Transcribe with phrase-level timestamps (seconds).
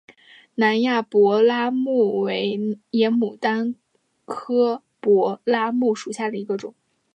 [0.55, 2.59] 南亚柏拉木为
[2.89, 3.75] 野牡丹
[4.25, 6.73] 科柏拉木属下的一个种。